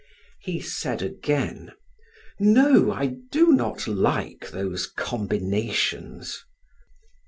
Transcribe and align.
He 0.39 0.61
said 0.61 1.03
again: 1.03 1.73
"No, 2.39 2.91
I 2.91 3.17
do 3.29 3.51
not 3.51 3.87
like 3.87 4.49
those 4.49 4.87
combinations." 4.87 6.43